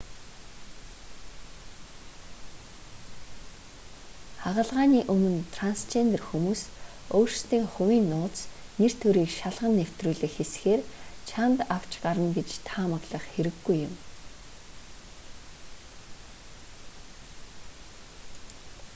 хагалгааны 4.43 5.01
өмнө 5.13 5.39
трансжендер 5.55 6.21
хүмүүс 6.29 6.61
өөрсдийн 7.17 7.65
хувийн 7.73 8.05
нууц 8.13 8.37
нэр 8.79 8.93
төрийг 9.01 9.29
шалган 9.39 9.73
нэвтрүүлэх 9.79 10.33
хэсгээр 10.35 10.81
чанд 11.29 11.59
авч 11.75 11.91
гарна 12.05 12.29
гэж 12.37 12.49
таамаглах 12.69 13.25
хэрэггүй 13.33 13.77
юм 13.87 13.93